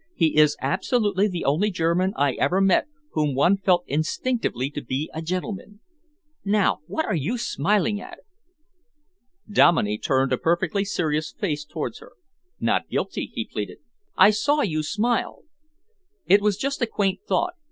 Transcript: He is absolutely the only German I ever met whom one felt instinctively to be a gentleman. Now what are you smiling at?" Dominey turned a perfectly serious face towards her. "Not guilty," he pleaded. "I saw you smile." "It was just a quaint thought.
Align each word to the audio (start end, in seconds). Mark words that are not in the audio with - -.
He 0.15 0.35
is 0.37 0.57
absolutely 0.61 1.27
the 1.27 1.45
only 1.45 1.69
German 1.69 2.13
I 2.15 2.33
ever 2.33 2.59
met 2.59 2.87
whom 3.11 3.35
one 3.35 3.55
felt 3.57 3.83
instinctively 3.85 4.71
to 4.71 4.81
be 4.83 5.11
a 5.13 5.21
gentleman. 5.21 5.79
Now 6.43 6.79
what 6.87 7.05
are 7.05 7.13
you 7.13 7.37
smiling 7.37 8.01
at?" 8.01 8.17
Dominey 9.47 9.99
turned 9.99 10.33
a 10.33 10.39
perfectly 10.39 10.85
serious 10.85 11.31
face 11.31 11.63
towards 11.63 11.99
her. 11.99 12.13
"Not 12.59 12.89
guilty," 12.89 13.29
he 13.31 13.45
pleaded. 13.45 13.77
"I 14.17 14.31
saw 14.31 14.61
you 14.61 14.81
smile." 14.81 15.43
"It 16.25 16.41
was 16.41 16.57
just 16.57 16.81
a 16.81 16.87
quaint 16.87 17.19
thought. 17.27 17.53